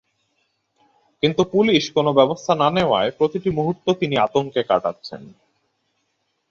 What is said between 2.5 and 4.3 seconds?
না নেওয়ায় প্রতিটি মুহূর্ত তিনি